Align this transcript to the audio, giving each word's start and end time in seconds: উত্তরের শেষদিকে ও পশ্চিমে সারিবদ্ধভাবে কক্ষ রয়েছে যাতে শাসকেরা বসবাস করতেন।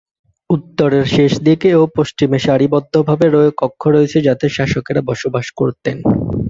উত্তরের 0.49 1.05
শেষদিকে 1.07 1.69
ও 1.75 1.93
পশ্চিমে 1.97 2.37
সারিবদ্ধভাবে 2.39 3.27
কক্ষ 3.61 3.81
রয়েছে 3.87 4.17
যাতে 4.27 4.45
শাসকেরা 4.49 5.01
বসবাস 5.09 5.47
করতেন। 5.59 5.97